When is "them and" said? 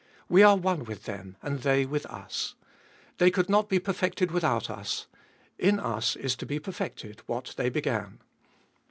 1.03-1.59